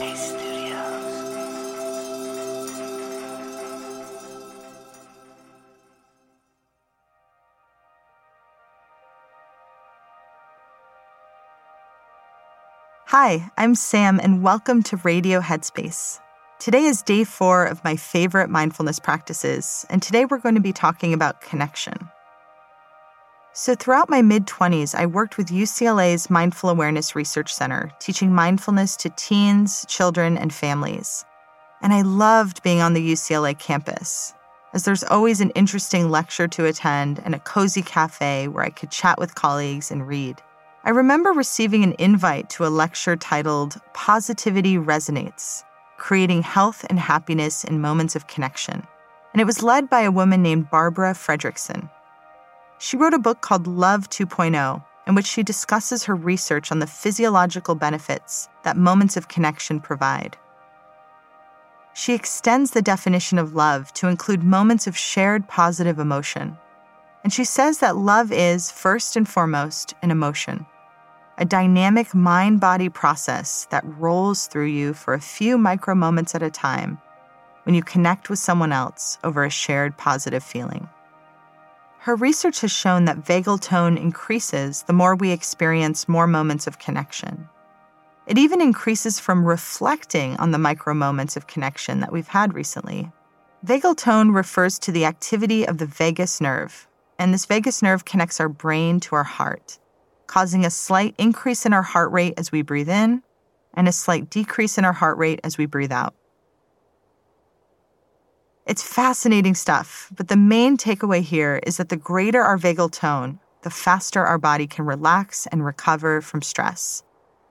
Hi, 0.00 0.06
I'm 13.58 13.74
Sam, 13.74 14.18
and 14.18 14.42
welcome 14.42 14.82
to 14.84 14.96
Radio 14.96 15.40
Headspace. 15.40 16.18
Today 16.58 16.84
is 16.84 17.02
day 17.02 17.24
four 17.24 17.66
of 17.66 17.84
my 17.84 17.96
favorite 17.96 18.48
mindfulness 18.48 18.98
practices, 18.98 19.84
and 19.90 20.02
today 20.02 20.24
we're 20.24 20.38
going 20.38 20.54
to 20.54 20.62
be 20.62 20.72
talking 20.72 21.12
about 21.12 21.42
connection. 21.42 22.08
So, 23.52 23.74
throughout 23.74 24.08
my 24.08 24.22
mid 24.22 24.46
20s, 24.46 24.94
I 24.94 25.06
worked 25.06 25.36
with 25.36 25.48
UCLA's 25.48 26.30
Mindful 26.30 26.70
Awareness 26.70 27.16
Research 27.16 27.52
Center, 27.52 27.90
teaching 27.98 28.32
mindfulness 28.32 28.94
to 28.98 29.10
teens, 29.10 29.84
children, 29.88 30.38
and 30.38 30.54
families. 30.54 31.24
And 31.82 31.92
I 31.92 32.02
loved 32.02 32.62
being 32.62 32.80
on 32.80 32.92
the 32.92 33.12
UCLA 33.12 33.58
campus, 33.58 34.34
as 34.72 34.84
there's 34.84 35.02
always 35.02 35.40
an 35.40 35.50
interesting 35.50 36.10
lecture 36.10 36.46
to 36.46 36.66
attend 36.66 37.20
and 37.24 37.34
a 37.34 37.40
cozy 37.40 37.82
cafe 37.82 38.46
where 38.46 38.64
I 38.64 38.70
could 38.70 38.92
chat 38.92 39.18
with 39.18 39.34
colleagues 39.34 39.90
and 39.90 40.06
read. 40.06 40.40
I 40.84 40.90
remember 40.90 41.32
receiving 41.32 41.82
an 41.82 41.96
invite 41.98 42.50
to 42.50 42.66
a 42.66 42.68
lecture 42.68 43.16
titled 43.16 43.80
Positivity 43.94 44.76
Resonates 44.76 45.64
Creating 45.98 46.42
Health 46.42 46.86
and 46.88 47.00
Happiness 47.00 47.64
in 47.64 47.80
Moments 47.80 48.14
of 48.14 48.28
Connection. 48.28 48.86
And 49.32 49.40
it 49.40 49.44
was 49.44 49.62
led 49.62 49.90
by 49.90 50.02
a 50.02 50.12
woman 50.12 50.40
named 50.40 50.70
Barbara 50.70 51.14
Fredrickson. 51.14 51.90
She 52.82 52.96
wrote 52.96 53.12
a 53.12 53.18
book 53.18 53.42
called 53.42 53.66
Love 53.66 54.08
2.0, 54.08 54.82
in 55.06 55.14
which 55.14 55.26
she 55.26 55.42
discusses 55.42 56.04
her 56.04 56.14
research 56.14 56.72
on 56.72 56.78
the 56.78 56.86
physiological 56.86 57.74
benefits 57.74 58.48
that 58.62 58.78
moments 58.78 59.18
of 59.18 59.28
connection 59.28 59.80
provide. 59.80 60.38
She 61.92 62.14
extends 62.14 62.70
the 62.70 62.80
definition 62.80 63.38
of 63.38 63.54
love 63.54 63.92
to 63.94 64.08
include 64.08 64.42
moments 64.42 64.86
of 64.86 64.96
shared 64.96 65.46
positive 65.46 65.98
emotion. 65.98 66.56
And 67.22 67.30
she 67.30 67.44
says 67.44 67.80
that 67.80 67.96
love 67.96 68.32
is, 68.32 68.70
first 68.70 69.14
and 69.14 69.28
foremost, 69.28 69.92
an 70.00 70.10
emotion, 70.10 70.64
a 71.36 71.44
dynamic 71.44 72.14
mind 72.14 72.60
body 72.60 72.88
process 72.88 73.66
that 73.70 73.84
rolls 73.84 74.46
through 74.46 74.68
you 74.68 74.94
for 74.94 75.12
a 75.12 75.20
few 75.20 75.58
micro 75.58 75.94
moments 75.94 76.34
at 76.34 76.42
a 76.42 76.50
time 76.50 76.98
when 77.64 77.74
you 77.74 77.82
connect 77.82 78.30
with 78.30 78.38
someone 78.38 78.72
else 78.72 79.18
over 79.22 79.44
a 79.44 79.50
shared 79.50 79.98
positive 79.98 80.42
feeling. 80.42 80.88
Her 82.02 82.16
research 82.16 82.62
has 82.62 82.72
shown 82.72 83.04
that 83.04 83.26
vagal 83.26 83.60
tone 83.60 83.98
increases 83.98 84.84
the 84.84 84.94
more 84.94 85.14
we 85.14 85.32
experience 85.32 86.08
more 86.08 86.26
moments 86.26 86.66
of 86.66 86.78
connection. 86.78 87.46
It 88.26 88.38
even 88.38 88.62
increases 88.62 89.20
from 89.20 89.44
reflecting 89.44 90.34
on 90.38 90.50
the 90.50 90.58
micro 90.58 90.94
moments 90.94 91.36
of 91.36 91.46
connection 91.46 92.00
that 92.00 92.10
we've 92.10 92.28
had 92.28 92.54
recently. 92.54 93.12
Vagal 93.66 93.98
tone 93.98 94.30
refers 94.30 94.78
to 94.78 94.92
the 94.92 95.04
activity 95.04 95.68
of 95.68 95.76
the 95.76 95.84
vagus 95.84 96.40
nerve, 96.40 96.88
and 97.18 97.34
this 97.34 97.44
vagus 97.44 97.82
nerve 97.82 98.06
connects 98.06 98.40
our 98.40 98.48
brain 98.48 98.98
to 99.00 99.14
our 99.14 99.24
heart, 99.24 99.78
causing 100.26 100.64
a 100.64 100.70
slight 100.70 101.14
increase 101.18 101.66
in 101.66 101.74
our 101.74 101.82
heart 101.82 102.10
rate 102.12 102.32
as 102.38 102.50
we 102.50 102.62
breathe 102.62 102.88
in 102.88 103.22
and 103.74 103.86
a 103.86 103.92
slight 103.92 104.30
decrease 104.30 104.78
in 104.78 104.86
our 104.86 104.94
heart 104.94 105.18
rate 105.18 105.40
as 105.44 105.58
we 105.58 105.66
breathe 105.66 105.92
out. 105.92 106.14
It's 108.70 108.84
fascinating 108.84 109.56
stuff, 109.56 110.12
but 110.16 110.28
the 110.28 110.36
main 110.36 110.76
takeaway 110.76 111.22
here 111.22 111.58
is 111.66 111.78
that 111.78 111.88
the 111.88 111.96
greater 111.96 112.40
our 112.40 112.56
vagal 112.56 112.92
tone, 112.92 113.40
the 113.62 113.68
faster 113.68 114.24
our 114.24 114.38
body 114.38 114.68
can 114.68 114.86
relax 114.86 115.48
and 115.48 115.64
recover 115.64 116.20
from 116.20 116.40
stress, 116.40 117.02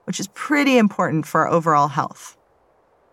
which 0.04 0.18
is 0.18 0.28
pretty 0.28 0.78
important 0.78 1.26
for 1.26 1.42
our 1.42 1.52
overall 1.52 1.88
health. 1.88 2.38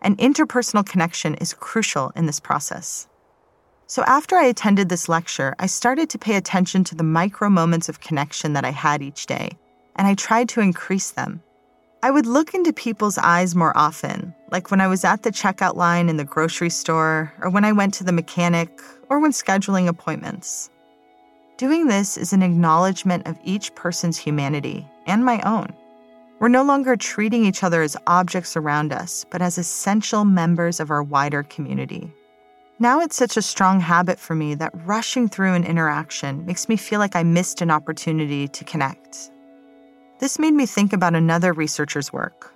And 0.01 0.17
interpersonal 0.19 0.85
connection 0.85 1.35
is 1.35 1.53
crucial 1.53 2.13
in 2.15 2.27
this 2.27 2.39
process. 2.39 3.09
So, 3.87 4.03
after 4.03 4.37
I 4.37 4.45
attended 4.45 4.87
this 4.87 5.09
lecture, 5.09 5.53
I 5.59 5.65
started 5.65 6.09
to 6.11 6.17
pay 6.17 6.37
attention 6.37 6.85
to 6.85 6.95
the 6.95 7.03
micro 7.03 7.49
moments 7.49 7.89
of 7.89 7.99
connection 7.99 8.53
that 8.53 8.63
I 8.63 8.71
had 8.71 9.01
each 9.01 9.25
day, 9.25 9.57
and 9.97 10.07
I 10.07 10.13
tried 10.13 10.47
to 10.49 10.61
increase 10.61 11.11
them. 11.11 11.43
I 12.01 12.11
would 12.11 12.25
look 12.25 12.53
into 12.53 12.71
people's 12.71 13.17
eyes 13.17 13.53
more 13.53 13.77
often, 13.77 14.33
like 14.51 14.71
when 14.71 14.81
I 14.81 14.87
was 14.87 15.03
at 15.03 15.23
the 15.23 15.31
checkout 15.31 15.75
line 15.75 16.09
in 16.09 16.17
the 16.17 16.23
grocery 16.23 16.69
store, 16.69 17.33
or 17.41 17.49
when 17.49 17.65
I 17.65 17.71
went 17.71 17.93
to 17.95 18.03
the 18.03 18.11
mechanic, 18.11 18.81
or 19.09 19.19
when 19.19 19.31
scheduling 19.31 19.87
appointments. 19.87 20.69
Doing 21.57 21.87
this 21.87 22.17
is 22.17 22.33
an 22.33 22.43
acknowledgement 22.43 23.27
of 23.27 23.37
each 23.43 23.73
person's 23.75 24.17
humanity 24.17 24.87
and 25.05 25.25
my 25.25 25.41
own. 25.41 25.73
We're 26.39 26.49
no 26.49 26.63
longer 26.63 26.95
treating 26.95 27.45
each 27.45 27.63
other 27.63 27.81
as 27.81 27.97
objects 28.05 28.55
around 28.55 28.93
us, 28.93 29.25
but 29.29 29.41
as 29.41 29.57
essential 29.57 30.23
members 30.23 30.79
of 30.79 30.91
our 30.91 31.01
wider 31.01 31.43
community. 31.43 32.11
Now 32.79 32.99
it's 33.01 33.15
such 33.15 33.37
a 33.37 33.41
strong 33.41 33.79
habit 33.79 34.19
for 34.19 34.35
me 34.35 34.53
that 34.55 34.85
rushing 34.85 35.29
through 35.29 35.53
an 35.53 35.63
interaction 35.63 36.45
makes 36.45 36.69
me 36.69 36.77
feel 36.77 36.99
like 36.99 37.15
I 37.15 37.23
missed 37.23 37.61
an 37.61 37.71
opportunity 37.71 38.47
to 38.47 38.63
connect 38.63 39.31
this 40.19 40.39
made 40.39 40.53
me 40.53 40.65
think 40.65 40.93
about 40.93 41.13
another 41.13 41.53
researcher's 41.53 42.11
work. 42.11 42.53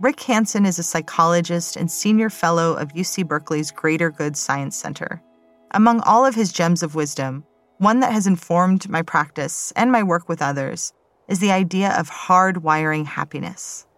Rick 0.00 0.20
Hanson 0.20 0.64
is 0.64 0.78
a 0.78 0.84
psychologist 0.84 1.74
and 1.74 1.90
senior 1.90 2.30
fellow 2.30 2.74
of 2.74 2.92
UC 2.92 3.26
Berkeley's 3.26 3.72
Greater 3.72 4.12
Good 4.12 4.36
Science 4.36 4.76
Center. 4.76 5.20
Among 5.72 6.00
all 6.02 6.24
of 6.24 6.36
his 6.36 6.52
gems 6.52 6.84
of 6.84 6.94
wisdom, 6.94 7.44
one 7.78 7.98
that 8.00 8.12
has 8.12 8.28
informed 8.28 8.88
my 8.88 9.02
practice 9.02 9.72
and 9.74 9.90
my 9.90 10.04
work 10.04 10.28
with 10.28 10.40
others 10.40 10.92
is 11.26 11.40
the 11.40 11.50
idea 11.50 11.98
of 11.98 12.08
hardwiring 12.08 13.06
happiness. 13.06 13.88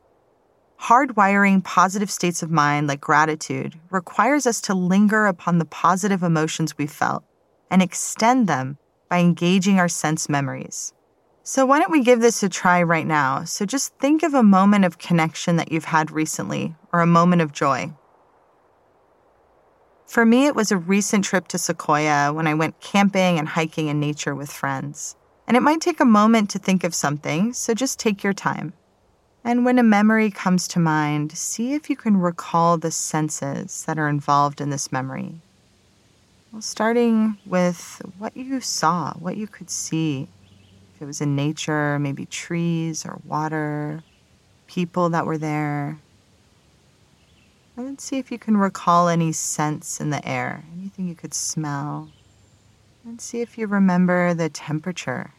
Hardwiring 0.81 1.62
positive 1.62 2.11
states 2.11 2.43
of 2.43 2.50
mind 2.50 2.87
like 2.87 3.03
gratitude 3.03 3.78
requires 3.91 4.47
us 4.47 4.62
to 4.62 4.75
linger 4.75 5.27
upon 5.27 5.59
the 5.59 5.67
positive 5.67 6.22
emotions 6.22 6.78
we 6.78 6.87
felt 6.87 7.25
and 7.71 7.82
extend 7.82 8.47
them 8.47 8.78
by 9.11 9.19
engaging 9.19 9.78
our 9.78 9.88
sense 9.88 10.31
memories. 10.31 10.94
So, 11.42 11.64
why 11.64 11.78
don't 11.78 11.90
we 11.90 12.04
give 12.04 12.20
this 12.20 12.42
a 12.42 12.48
try 12.48 12.82
right 12.82 13.06
now? 13.06 13.44
So, 13.44 13.64
just 13.64 13.94
think 13.94 14.22
of 14.22 14.34
a 14.34 14.42
moment 14.42 14.84
of 14.84 14.98
connection 14.98 15.56
that 15.56 15.72
you've 15.72 15.86
had 15.86 16.10
recently 16.10 16.74
or 16.92 17.00
a 17.00 17.06
moment 17.06 17.40
of 17.40 17.52
joy. 17.52 17.92
For 20.06 20.26
me, 20.26 20.46
it 20.46 20.54
was 20.54 20.70
a 20.70 20.76
recent 20.76 21.24
trip 21.24 21.48
to 21.48 21.58
Sequoia 21.58 22.32
when 22.32 22.46
I 22.46 22.54
went 22.54 22.80
camping 22.80 23.38
and 23.38 23.48
hiking 23.48 23.88
in 23.88 24.00
nature 24.00 24.34
with 24.34 24.50
friends. 24.50 25.16
And 25.46 25.56
it 25.56 25.62
might 25.62 25.80
take 25.80 26.00
a 26.00 26.04
moment 26.04 26.50
to 26.50 26.58
think 26.58 26.84
of 26.84 26.94
something, 26.94 27.52
so 27.52 27.74
just 27.74 27.98
take 27.98 28.22
your 28.22 28.32
time. 28.32 28.72
And 29.42 29.64
when 29.64 29.78
a 29.78 29.82
memory 29.82 30.30
comes 30.30 30.68
to 30.68 30.78
mind, 30.78 31.32
see 31.32 31.72
if 31.72 31.88
you 31.88 31.96
can 31.96 32.18
recall 32.18 32.76
the 32.76 32.90
senses 32.90 33.84
that 33.86 33.98
are 33.98 34.08
involved 34.08 34.60
in 34.60 34.70
this 34.70 34.92
memory. 34.92 35.36
Well, 36.52 36.60
starting 36.60 37.38
with 37.46 38.02
what 38.18 38.36
you 38.36 38.60
saw, 38.60 39.14
what 39.14 39.36
you 39.36 39.46
could 39.46 39.70
see, 39.70 40.28
it 41.00 41.06
was 41.06 41.22
in 41.22 41.34
nature, 41.34 41.99
maybe 41.99 42.27
trees 42.27 43.06
or 43.06 43.21
water, 43.25 44.03
people 44.66 45.09
that 45.09 45.25
were 45.25 45.38
there. 45.38 45.99
And 47.77 47.99
see 47.99 48.19
if 48.19 48.31
you 48.31 48.38
can 48.38 48.59
recall 48.59 49.09
any 49.09 49.33
scents 49.33 50.00
in 50.00 50.11
the 50.11 50.27
air, 50.28 50.62
anything 50.78 51.09
you 51.09 51.15
could 51.15 51.33
smell. 51.33 52.11
And 53.05 53.19
see 53.19 53.41
if 53.41 53.56
you 53.56 53.66
remember 53.66 54.34
the 54.34 54.50
temperature. 54.50 55.33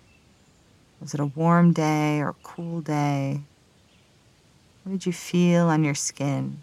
Was 1.00 1.14
it 1.14 1.20
a 1.20 1.28
warm 1.28 1.74
day 1.74 2.20
or 2.20 2.36
cool 2.42 2.82
day? 2.82 3.42
What 4.84 4.94
did 4.94 5.06
you 5.06 5.14
feel 5.14 5.68
on 5.68 5.84
your 5.84 5.94
skin? 5.94 6.58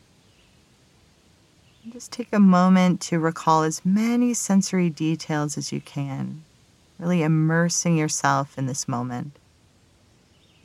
And 1.84 1.92
just 1.92 2.10
take 2.10 2.32
a 2.32 2.40
moment 2.40 3.00
to 3.02 3.20
recall 3.20 3.62
as 3.62 3.86
many 3.86 4.34
sensory 4.34 4.90
details 4.90 5.56
as 5.56 5.72
you 5.72 5.80
can 5.80 6.42
really 6.98 7.22
immersing 7.22 7.96
yourself 7.96 8.58
in 8.58 8.66
this 8.66 8.88
moment. 8.88 9.36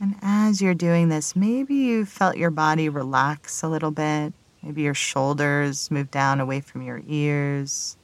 And 0.00 0.16
as 0.22 0.60
you're 0.60 0.74
doing 0.74 1.08
this, 1.08 1.34
maybe 1.34 1.74
you 1.74 2.04
felt 2.04 2.36
your 2.36 2.50
body 2.50 2.88
relax 2.88 3.62
a 3.62 3.68
little 3.68 3.90
bit. 3.90 4.32
Maybe 4.62 4.82
your 4.82 4.94
shoulders 4.94 5.90
move 5.90 6.10
down 6.10 6.40
away 6.40 6.60
from 6.60 6.82
your 6.82 7.02
ears, 7.06 7.96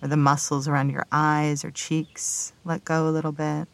or 0.00 0.08
the 0.08 0.16
muscles 0.16 0.68
around 0.68 0.90
your 0.90 1.06
eyes 1.10 1.64
or 1.64 1.70
cheeks 1.70 2.52
let 2.64 2.84
go 2.84 3.08
a 3.08 3.10
little 3.10 3.32
bit. 3.32 3.68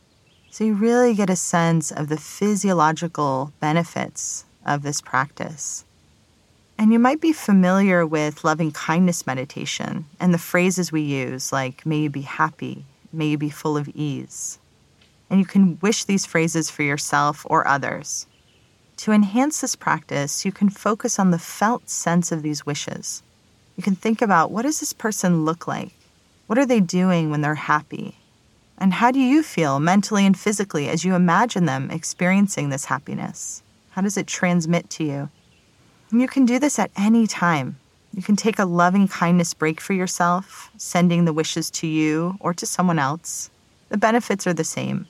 So 0.51 0.65
you 0.65 0.75
really 0.75 1.15
get 1.15 1.31
a 1.31 1.37
sense 1.37 1.91
of 1.91 2.09
the 2.09 2.17
physiological 2.17 3.53
benefits 3.61 4.45
of 4.65 4.83
this 4.83 5.01
practice. 5.01 5.85
And 6.79 6.93
you 6.93 6.99
might 6.99 7.21
be 7.21 7.33
familiar 7.33 8.07
with 8.07 8.45
loving 8.45 8.73
kindness 8.73 9.27
meditation 9.27 10.07
and 10.19 10.33
the 10.33 10.39
phrases 10.39 10.91
we 10.91 11.03
use, 11.03 11.53
like, 11.53 11.85
may 11.85 11.99
you 11.99 12.11
be 12.11 12.23
happy, 12.23 12.85
May 13.15 13.29
you 13.29 13.39
be 13.39 13.51
full 13.51 13.77
of 13.77 13.89
ease. 13.95 14.59
And 15.31 15.41
you 15.41 15.47
can 15.47 15.79
wish 15.81 16.05
these 16.05 16.27
phrases 16.27 16.71
for 16.71 16.83
yourself 16.83 17.47
or 17.49 17.67
others. 17.67 18.27
To 18.99 19.13
enhance 19.13 19.61
this 19.61 19.77
practice, 19.77 20.45
you 20.45 20.53
can 20.53 20.69
focus 20.69 21.19
on 21.19 21.31
the 21.31 21.39
felt 21.39 21.89
sense 21.89 22.31
of 22.31 22.43
these 22.43 22.67
wishes. 22.67 23.23
You 23.77 23.83
can 23.83 23.97
think 23.97 24.23
about 24.23 24.51
what 24.51 24.63
does 24.63 24.81
this 24.81 24.93
person 24.93 25.45
look 25.45 25.67
like? 25.67 25.93
What 26.47 26.59
are 26.59 26.67
they 26.67 26.81
doing 26.81 27.31
when 27.31 27.41
they're 27.41 27.55
happy? 27.55 28.17
And 28.79 28.95
how 28.95 29.11
do 29.11 29.21
you 29.21 29.43
feel 29.43 29.81
mentally 29.81 30.27
and 30.27 30.39
physically 30.39 30.89
as 30.89 31.05
you 31.05 31.15
imagine 31.15 31.65
them 31.65 31.91
experiencing 31.91 32.69
this 32.69 32.85
happiness? 32.85 33.63
How 33.91 34.03
does 34.03 34.17
it 34.17 34.27
transmit 34.27 34.91
to 34.91 35.05
you? 35.05 35.29
And 36.11 36.21
you 36.21 36.29
can 36.29 36.45
do 36.45 36.59
this 36.59 36.79
at 36.79 36.91
any 36.97 37.27
time. 37.27 37.79
You 38.15 38.23
can 38.23 38.37
take 38.37 38.61
a 38.61 38.65
loving 38.65 39.09
kindness 39.09 39.55
break 39.55 39.81
for 39.81 39.93
yourself, 39.93 40.71
sending 40.77 41.25
the 41.25 41.33
wishes 41.33 41.69
to 41.73 41.89
you 41.89 42.37
or 42.39 42.55
to 42.55 42.65
someone 42.65 43.01
else. 43.01 43.51
The 43.89 43.99
benefits 43.99 44.47
are 44.47 44.55
the 44.55 44.63
same. 44.63 45.09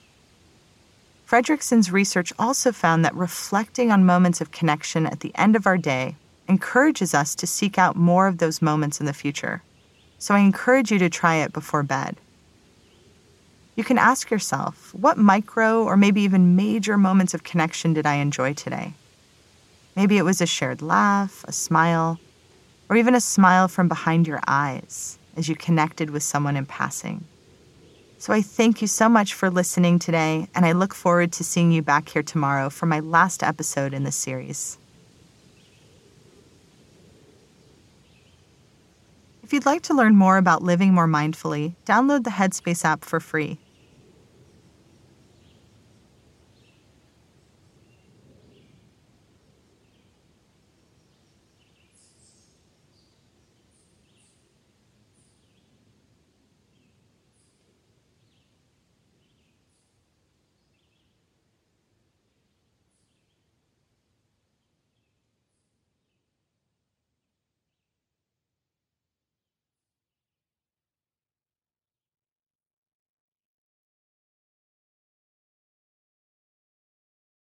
Fredrickson's 1.27 1.93
research 1.93 2.33
also 2.39 2.73
found 2.73 3.05
that 3.05 3.15
reflecting 3.15 3.91
on 3.91 4.06
moments 4.06 4.41
of 4.41 4.53
connection 4.53 5.06
at 5.06 5.21
the 5.21 5.33
end 5.35 5.55
of 5.55 5.67
our 5.67 5.77
day 5.77 6.17
encourages 6.49 7.12
us 7.12 7.35
to 7.35 7.47
seek 7.47 7.79
out 7.79 7.95
more 7.95 8.27
of 8.27 8.39
those 8.39 8.62
moments 8.62 9.01
in 9.01 9.06
the 9.06 9.12
future. 9.12 9.62
So 10.19 10.35
I 10.35 10.39
encourage 10.39 10.91
you 10.91 10.99
to 11.01 11.11
try 11.11 11.37
it 11.37 11.53
before 11.53 11.83
bed. 11.83 12.17
You 13.77 13.85
can 13.85 13.99
ask 13.99 14.31
yourself, 14.31 14.95
what 14.95 15.19
micro 15.19 15.83
or 15.83 15.99
maybe 15.99 16.23
even 16.23 16.56
major 16.56 16.97
moments 16.97 17.35
of 17.35 17.45
connection 17.45 17.93
did 17.93 18.06
I 18.06 18.15
enjoy 18.15 18.55
today? 18.55 18.95
Maybe 19.95 20.17
it 20.17 20.25
was 20.25 20.41
a 20.41 20.47
shared 20.47 20.81
laugh, 20.81 21.45
a 21.47 21.53
smile, 21.53 22.19
or 22.89 22.97
even 22.97 23.15
a 23.15 23.21
smile 23.21 23.69
from 23.69 23.89
behind 23.89 24.27
your 24.27 24.41
eyes 24.47 25.19
as 25.37 25.49
you 25.49 25.57
connected 25.57 26.11
with 26.11 26.23
someone 26.23 26.57
in 26.57 26.67
passing. 26.67 27.25
So 28.19 28.33
I 28.33 28.41
thank 28.41 28.81
you 28.81 28.89
so 28.89 29.09
much 29.09 29.35
for 29.35 29.51
listening 29.51 29.99
today, 29.99 30.49
and 30.55 30.65
I 30.65 30.73
look 30.73 30.95
forward 30.95 31.33
to 31.33 31.45
seeing 31.45 31.73
you 31.73 31.83
back 31.83 32.09
here 32.09 32.23
tomorrow 32.23 32.71
for 32.71 32.87
my 32.87 33.01
last 33.01 33.43
episode 33.43 33.93
in 33.93 34.05
this 34.05 34.17
series. 34.17 34.79
If 39.43 39.53
you'd 39.53 39.67
like 39.67 39.83
to 39.83 39.95
learn 39.95 40.17
more 40.17 40.39
about 40.39 40.63
living 40.63 40.95
more 40.95 41.07
mindfully, 41.07 41.75
download 41.85 42.25
the 42.25 42.31
Headspace 42.31 42.83
app 42.83 43.05
for 43.05 43.21
free. 43.21 43.59